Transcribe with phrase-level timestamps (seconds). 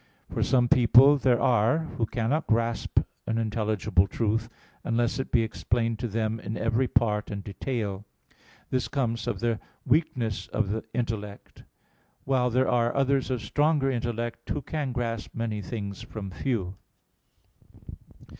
[0.31, 4.49] For some people there are who cannot grasp an intelligible truth,
[4.83, 8.03] unless it be explained to them in every part and detail;
[8.71, 11.61] this comes of their weakness of intellect:
[12.23, 16.77] while there are others of stronger intellect, who can grasp many things from few.